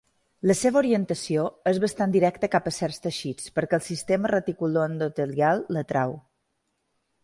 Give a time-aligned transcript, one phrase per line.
[0.51, 1.43] La seva orientació
[1.73, 6.23] és bastant directa cap a certs teixits perquè el sistema reticuloendotelial l’atrau.